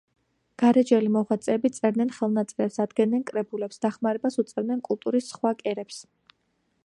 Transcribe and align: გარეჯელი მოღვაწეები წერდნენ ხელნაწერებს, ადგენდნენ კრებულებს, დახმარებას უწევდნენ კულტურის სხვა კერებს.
გარეჯელი 0.61 1.11
მოღვაწეები 1.15 1.69
წერდნენ 1.75 2.09
ხელნაწერებს, 2.15 2.79
ადგენდნენ 2.87 3.27
კრებულებს, 3.31 3.81
დახმარებას 3.87 4.41
უწევდნენ 4.45 4.83
კულტურის 4.89 5.33
სხვა 5.35 5.55
კერებს. 5.63 6.03